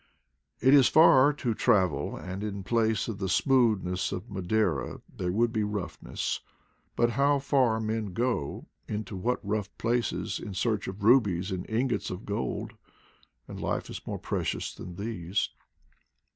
[0.59, 5.53] It is far to travel, and in place of the smoothness of Madeira there would
[5.53, 6.39] be roughness;
[6.95, 12.09] but how far men go, into what rough places, in search of rubies and ingots
[12.09, 12.73] of gold;
[13.47, 14.19] and life is more
[14.75, 15.49] than these.